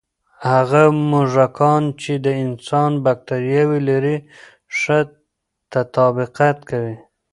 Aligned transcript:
هغه 0.51 0.81
موږکان 1.11 1.83
چې 2.01 2.13
د 2.25 2.27
انسان 2.43 2.91
بکتریاوې 3.05 3.79
لري، 3.89 4.17
ښه 4.79 4.97
تطابق 5.71 6.37
کوي. 6.69 6.97